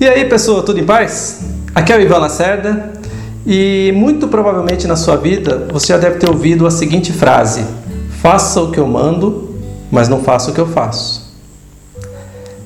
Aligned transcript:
E 0.00 0.06
aí, 0.06 0.24
pessoal, 0.28 0.62
tudo 0.62 0.80
em 0.80 0.84
paz? 0.84 1.40
Aqui 1.74 1.92
é 1.92 1.96
o 1.96 2.00
Ivan 2.00 2.18
Lacerda 2.18 2.92
e 3.46 3.92
muito 3.94 4.28
provavelmente 4.28 4.86
na 4.86 4.96
sua 4.96 5.16
vida 5.16 5.66
você 5.72 5.88
já 5.88 5.98
deve 5.98 6.18
ter 6.18 6.28
ouvido 6.28 6.66
a 6.66 6.70
seguinte 6.70 7.12
frase: 7.12 7.64
Faça 8.20 8.60
o 8.60 8.70
que 8.70 8.78
eu 8.78 8.86
mando, 8.86 9.54
mas 9.90 10.08
não 10.08 10.22
faça 10.22 10.50
o 10.50 10.54
que 10.54 10.60
eu 10.60 10.66
faço. 10.66 11.26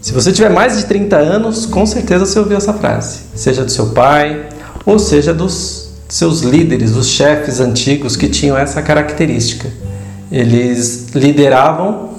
Se 0.00 0.12
você 0.12 0.30
tiver 0.30 0.50
mais 0.50 0.76
de 0.76 0.86
30 0.86 1.16
anos, 1.16 1.66
com 1.66 1.84
certeza 1.84 2.24
você 2.24 2.38
ouviu 2.38 2.56
essa 2.56 2.72
frase, 2.72 3.20
seja 3.34 3.64
do 3.64 3.70
seu 3.70 3.86
pai 3.88 4.48
ou 4.84 4.98
seja 4.98 5.34
dos 5.34 5.90
seus 6.08 6.42
líderes, 6.42 6.94
os 6.94 7.08
chefes 7.08 7.58
antigos 7.58 8.16
que 8.16 8.28
tinham 8.28 8.56
essa 8.56 8.80
característica. 8.80 9.68
Eles 10.30 11.08
lideravam 11.14 12.10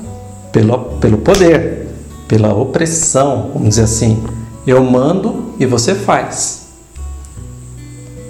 pelo, 0.51 0.77
pelo 0.99 1.17
poder, 1.19 1.87
pela 2.27 2.53
opressão, 2.53 3.51
vamos 3.53 3.69
dizer 3.69 3.83
assim. 3.83 4.21
Eu 4.67 4.83
mando 4.83 5.53
e 5.57 5.65
você 5.65 5.95
faz. 5.95 6.67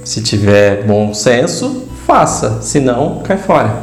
Se 0.06 0.22
tiver 0.22 0.86
bom 0.86 1.12
senso, 1.12 1.88
faça, 2.06 2.62
se 2.62 2.80
não, 2.80 3.24
cai 3.24 3.38
fora. 3.38 3.82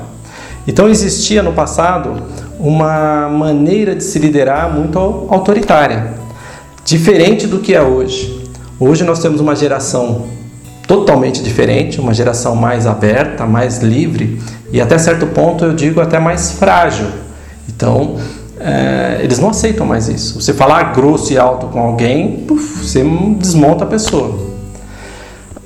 Então 0.65 0.89
existia 0.89 1.43
no 1.43 1.53
passado 1.53 2.23
uma 2.61 3.29
maneira 3.29 3.97
de 3.97 4.05
se 4.05 4.21
liderar 4.21 4.73
muito 4.73 4.99
autoritária, 5.29 6.15
diferente 6.85 7.49
do 7.49 7.59
que 7.59 7.75
é 7.75 7.83
hoje. 7.83 8.49
Hoje 8.79 9.03
nós 9.03 9.19
temos 9.19 9.41
uma 9.41 9.57
geração 9.57 10.27
totalmente 10.87 11.43
diferente, 11.43 12.01
uma 12.01 12.15
geração 12.15 12.55
mais 12.55 12.87
aberta, 12.87 13.45
mais 13.45 13.79
livre 13.79 14.41
e 14.71 14.81
até 14.81 14.97
certo 14.97 15.27
ponto 15.27 15.65
eu 15.65 15.75
digo 15.75 16.01
até 16.01 16.21
mais 16.21 16.53
frágil. 16.53 17.09
Então 17.69 18.17
é, 18.59 19.21
eles 19.23 19.39
não 19.39 19.51
aceitam 19.51 19.87
mais 19.87 20.09
isso. 20.09 20.41
Você 20.41 20.53
falar 20.53 20.95
grosso 20.95 21.33
e 21.33 21.39
alto 21.39 21.67
com 21.67 21.81
alguém, 21.81 22.45
você 22.49 23.03
desmonta 23.39 23.85
a 23.85 23.87
pessoa. 23.87 24.55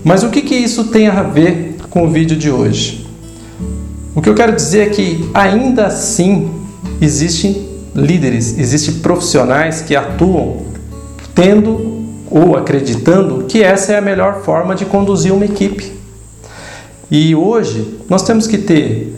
Mas 0.02 0.22
o 0.22 0.30
que, 0.30 0.42
que 0.42 0.54
isso 0.54 0.84
tem 0.84 1.08
a 1.08 1.22
ver 1.22 1.76
com 1.90 2.04
o 2.04 2.10
vídeo 2.10 2.36
de 2.36 2.50
hoje? 2.50 3.06
O 4.14 4.22
que 4.22 4.28
eu 4.28 4.34
quero 4.34 4.54
dizer 4.54 4.88
é 4.88 4.90
que 4.90 5.28
ainda 5.34 5.86
assim 5.86 6.50
existem 7.00 7.68
líderes, 7.94 8.58
existem 8.58 8.94
profissionais 8.94 9.80
que 9.82 9.94
atuam 9.94 10.62
tendo 11.34 11.98
ou 12.30 12.56
acreditando 12.56 13.44
que 13.44 13.62
essa 13.62 13.92
é 13.92 13.98
a 13.98 14.00
melhor 14.00 14.42
forma 14.42 14.74
de 14.74 14.84
conduzir 14.84 15.32
uma 15.32 15.44
equipe. 15.44 15.92
E 17.10 17.34
hoje 17.34 17.98
nós 18.08 18.22
temos 18.22 18.46
que 18.46 18.58
ter, 18.58 19.16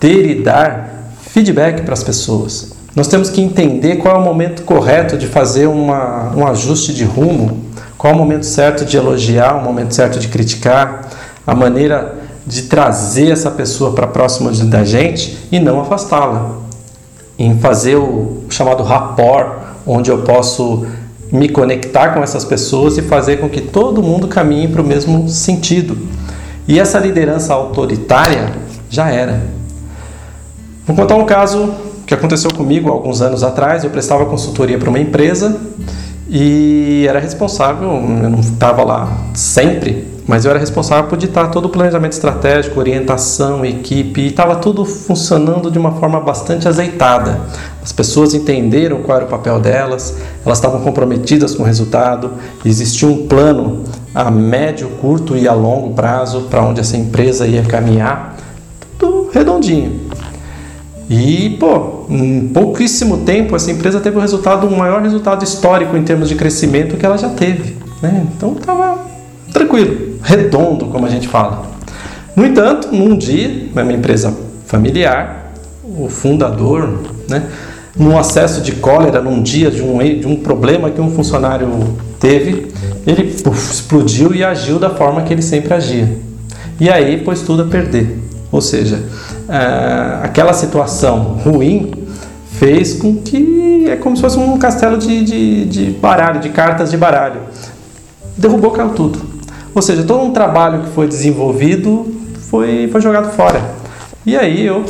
ter 0.00 0.30
e 0.30 0.42
dar 0.42 1.12
feedback 1.20 1.82
para 1.82 1.94
as 1.94 2.02
pessoas. 2.02 2.77
Nós 2.98 3.06
temos 3.06 3.30
que 3.30 3.40
entender 3.40 3.98
qual 3.98 4.16
é 4.16 4.18
o 4.18 4.24
momento 4.24 4.64
correto 4.64 5.16
de 5.16 5.28
fazer 5.28 5.68
uma, 5.68 6.34
um 6.34 6.44
ajuste 6.44 6.92
de 6.92 7.04
rumo, 7.04 7.60
qual 7.96 8.12
é 8.12 8.16
o 8.16 8.18
momento 8.18 8.44
certo 8.44 8.84
de 8.84 8.96
elogiar, 8.96 9.54
o 9.54 9.62
momento 9.62 9.94
certo 9.94 10.18
de 10.18 10.26
criticar, 10.26 11.08
a 11.46 11.54
maneira 11.54 12.16
de 12.44 12.62
trazer 12.62 13.30
essa 13.30 13.52
pessoa 13.52 13.92
para 13.92 14.08
próximo 14.08 14.50
da 14.50 14.82
gente 14.82 15.38
e 15.52 15.60
não 15.60 15.80
afastá-la. 15.80 16.56
Em 17.38 17.56
fazer 17.60 17.94
o 17.94 18.42
chamado 18.50 18.82
rapport, 18.82 19.60
onde 19.86 20.10
eu 20.10 20.22
posso 20.22 20.84
me 21.30 21.48
conectar 21.48 22.14
com 22.14 22.20
essas 22.20 22.44
pessoas 22.44 22.98
e 22.98 23.02
fazer 23.02 23.36
com 23.36 23.48
que 23.48 23.60
todo 23.60 24.02
mundo 24.02 24.26
caminhe 24.26 24.66
para 24.66 24.82
o 24.82 24.84
mesmo 24.84 25.28
sentido. 25.28 25.96
E 26.66 26.80
essa 26.80 26.98
liderança 26.98 27.54
autoritária 27.54 28.50
já 28.90 29.08
era. 29.08 29.40
Vou 30.84 30.96
contar 30.96 31.14
um 31.14 31.24
caso 31.24 31.86
que 32.08 32.14
aconteceu 32.14 32.50
comigo 32.50 32.90
alguns 32.90 33.20
anos 33.20 33.42
atrás. 33.42 33.84
Eu 33.84 33.90
prestava 33.90 34.24
consultoria 34.24 34.78
para 34.78 34.88
uma 34.88 34.98
empresa 34.98 35.60
e 36.26 37.04
era 37.06 37.20
responsável, 37.20 37.88
eu 37.88 38.30
não 38.30 38.40
estava 38.40 38.82
lá 38.82 39.12
sempre, 39.34 40.08
mas 40.26 40.44
eu 40.44 40.50
era 40.50 40.58
responsável 40.58 41.08
por 41.08 41.18
ditar 41.18 41.50
todo 41.50 41.66
o 41.66 41.68
planejamento 41.68 42.12
estratégico, 42.12 42.80
orientação, 42.80 43.64
equipe, 43.64 44.22
e 44.22 44.26
estava 44.28 44.56
tudo 44.56 44.86
funcionando 44.86 45.70
de 45.70 45.78
uma 45.78 45.92
forma 45.92 46.18
bastante 46.18 46.66
azeitada. 46.66 47.40
As 47.82 47.92
pessoas 47.92 48.32
entenderam 48.32 49.02
qual 49.02 49.18
era 49.18 49.26
o 49.26 49.28
papel 49.28 49.60
delas, 49.60 50.16
elas 50.44 50.58
estavam 50.58 50.80
comprometidas 50.80 51.54
com 51.54 51.62
o 51.62 51.66
resultado, 51.66 52.32
existia 52.64 53.08
um 53.08 53.26
plano 53.26 53.84
a 54.14 54.30
médio, 54.30 54.88
curto 55.00 55.36
e 55.36 55.46
a 55.46 55.52
longo 55.52 55.94
prazo 55.94 56.42
para 56.50 56.62
onde 56.62 56.80
essa 56.80 56.96
empresa 56.96 57.46
ia 57.46 57.62
caminhar, 57.62 58.36
tudo 58.98 59.30
redondinho. 59.32 60.07
E, 61.10 61.56
pô, 61.58 62.04
em 62.10 62.48
pouquíssimo 62.48 63.18
tempo 63.18 63.56
essa 63.56 63.70
empresa 63.70 63.98
teve 63.98 64.16
o 64.18 64.20
resultado, 64.20 64.66
o 64.66 64.76
maior 64.76 65.00
resultado 65.00 65.42
histórico 65.42 65.96
em 65.96 66.02
termos 66.02 66.28
de 66.28 66.34
crescimento 66.34 66.96
que 66.96 67.06
ela 67.06 67.16
já 67.16 67.30
teve. 67.30 67.76
Né? 68.02 68.26
Então 68.36 68.52
estava 68.52 68.98
tranquilo, 69.52 70.18
redondo, 70.22 70.86
como 70.86 71.06
a 71.06 71.08
gente 71.08 71.26
fala. 71.26 71.66
No 72.36 72.46
entanto, 72.46 72.94
num 72.94 73.16
dia, 73.16 73.68
uma 73.72 73.92
empresa 73.92 74.36
familiar, 74.66 75.52
o 75.82 76.08
fundador, 76.08 77.00
né, 77.28 77.48
num 77.98 78.16
acesso 78.16 78.60
de 78.60 78.72
cólera, 78.72 79.20
num 79.20 79.42
dia 79.42 79.70
de 79.70 79.82
um, 79.82 79.98
de 79.98 80.26
um 80.26 80.36
problema 80.36 80.90
que 80.90 81.00
um 81.00 81.10
funcionário 81.10 81.68
teve, 82.20 82.68
ele 83.06 83.32
puff, 83.42 83.72
explodiu 83.72 84.34
e 84.34 84.44
agiu 84.44 84.78
da 84.78 84.90
forma 84.90 85.22
que 85.22 85.32
ele 85.32 85.42
sempre 85.42 85.74
agia. 85.74 86.16
E 86.78 86.88
aí 86.88 87.18
pôs 87.22 87.42
tudo 87.42 87.62
a 87.62 87.64
perder. 87.64 88.18
Ou 88.52 88.60
seja, 88.60 89.02
é, 89.48 90.24
aquela 90.24 90.52
situação 90.52 91.38
ruim 91.44 91.92
fez 92.58 92.94
com 92.94 93.16
que 93.16 93.88
é 93.88 93.96
como 93.96 94.16
se 94.16 94.22
fosse 94.22 94.38
um 94.38 94.58
castelo 94.58 94.98
de, 94.98 95.24
de, 95.24 95.64
de 95.64 95.84
baralho, 95.92 96.40
de 96.40 96.50
cartas 96.50 96.90
de 96.90 96.96
baralho. 96.96 97.40
Derrubou, 98.36 98.70
caiu 98.70 98.90
tudo. 98.90 99.20
Ou 99.74 99.80
seja, 99.80 100.02
todo 100.02 100.24
um 100.24 100.32
trabalho 100.32 100.82
que 100.82 100.90
foi 100.90 101.06
desenvolvido 101.06 102.14
foi, 102.50 102.88
foi 102.90 103.00
jogado 103.00 103.32
fora. 103.34 103.62
E 104.26 104.36
aí 104.36 104.66
eu 104.66 104.84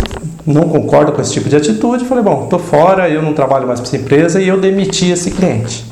não 0.47 0.63
concordo 0.69 1.13
com 1.13 1.21
esse 1.21 1.33
tipo 1.33 1.49
de 1.49 1.57
atitude, 1.57 2.05
falei, 2.05 2.25
bom, 2.25 2.45
estou 2.45 2.59
fora, 2.59 3.09
eu 3.09 3.23
não 3.23 3.35
trabalho 3.35 3.67
mais 3.67 3.81
para 3.81 3.89
essa 3.89 3.97
empresa 3.97 4.41
e 4.41 4.49
eu 4.49 4.59
demiti 4.59 5.11
esse 5.11 5.31
cliente. 5.31 5.85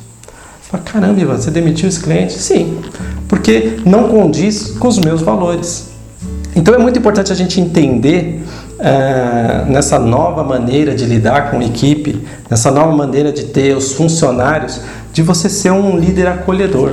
Falei, 0.63 0.85
caramba, 0.85 1.21
Ivan, 1.21 1.37
você 1.37 1.51
demitiu 1.51 1.89
esse 1.89 2.01
cliente? 2.01 2.33
Sim, 2.33 2.79
porque 3.29 3.79
não 3.85 4.09
condiz 4.09 4.73
com 4.79 4.89
os 4.89 4.99
meus 4.99 5.23
valores. 5.23 5.91
Então 6.57 6.75
é 6.75 6.79
muito 6.79 6.99
importante 6.99 7.31
a 7.31 7.37
gente 7.37 7.61
entender 7.61 8.43
uh, 8.79 9.71
nessa 9.71 9.99
nova 9.99 10.43
maneira 10.43 10.95
de 10.95 11.05
lidar 11.05 11.51
com 11.51 11.59
a 11.59 11.65
equipe, 11.65 12.27
nessa 12.49 12.71
nova 12.71 12.93
maneira 12.93 13.33
de 13.33 13.45
ter 13.45 13.77
os 13.77 13.93
funcionários, 13.93 14.81
de 15.13 15.23
você 15.23 15.49
ser 15.49 15.71
um 15.71 15.99
líder 15.99 16.27
acolhedor. 16.29 16.93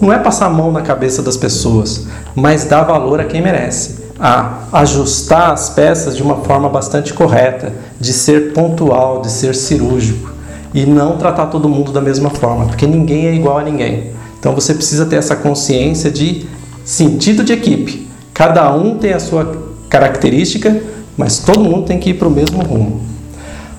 Não 0.00 0.12
é 0.12 0.18
passar 0.18 0.46
a 0.46 0.50
mão 0.50 0.70
na 0.70 0.82
cabeça 0.82 1.22
das 1.22 1.36
pessoas, 1.36 2.06
mas 2.34 2.64
dar 2.64 2.84
valor 2.84 3.20
a 3.20 3.24
quem 3.24 3.42
merece 3.42 4.08
a 4.18 4.64
ajustar 4.72 5.52
as 5.52 5.70
peças 5.70 6.16
de 6.16 6.22
uma 6.22 6.36
forma 6.38 6.68
bastante 6.68 7.14
correta, 7.14 7.72
de 8.00 8.12
ser 8.12 8.52
pontual, 8.52 9.22
de 9.22 9.30
ser 9.30 9.54
cirúrgico 9.54 10.32
e 10.74 10.84
não 10.84 11.16
tratar 11.16 11.46
todo 11.46 11.68
mundo 11.68 11.92
da 11.92 12.00
mesma 12.00 12.30
forma, 12.30 12.66
porque 12.66 12.86
ninguém 12.86 13.26
é 13.26 13.34
igual 13.34 13.58
a 13.58 13.62
ninguém. 13.62 14.10
Então 14.38 14.54
você 14.54 14.74
precisa 14.74 15.06
ter 15.06 15.16
essa 15.16 15.36
consciência 15.36 16.10
de 16.10 16.46
sentido 16.84 17.44
de 17.44 17.52
equipe. 17.52 18.08
Cada 18.34 18.72
um 18.74 18.98
tem 18.98 19.12
a 19.12 19.20
sua 19.20 19.67
característica, 19.88 20.80
mas 21.16 21.38
todo 21.38 21.60
mundo 21.60 21.86
tem 21.86 21.98
que 21.98 22.10
ir 22.10 22.14
para 22.14 22.28
o 22.28 22.30
mesmo 22.30 22.62
rumo. 22.62 23.00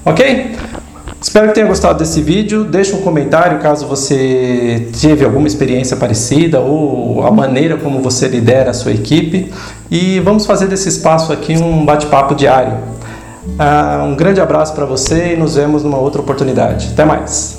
Ok? 0.06 0.56
Espero 1.22 1.50
que 1.50 1.56
tenha 1.56 1.68
gostado 1.68 2.00
desse 2.00 2.22
vídeo. 2.22 2.64
Deixe 2.64 2.96
um 2.96 3.02
comentário 3.02 3.60
caso 3.60 3.86
você 3.86 4.88
teve 5.02 5.26
alguma 5.26 5.48
experiência 5.48 5.98
parecida 5.98 6.62
ou 6.62 7.26
a 7.26 7.32
maneira 7.32 7.76
como 7.76 8.02
você 8.02 8.28
lidera 8.28 8.72
a 8.72 8.74
sua 8.74 8.94
equipe. 8.94 9.52
E 9.92 10.20
vamos 10.22 10.46
fazer 10.46 10.68
desse 10.68 10.88
espaço 10.88 11.34
aqui 11.34 11.58
um 11.58 11.86
bate-papo 11.86 12.34
diário. 12.34 12.74
Uh, 13.46 14.06
um 14.06 14.16
grande 14.16 14.40
abraço 14.40 14.74
para 14.74 14.86
você 14.86 15.34
e 15.34 15.38
nos 15.38 15.56
vemos 15.56 15.84
numa 15.84 15.98
outra 15.98 16.22
oportunidade. 16.22 16.90
Até 16.94 17.04
mais! 17.04 17.59